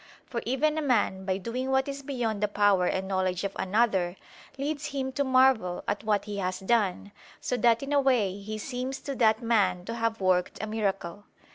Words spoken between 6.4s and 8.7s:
done, so that in a way he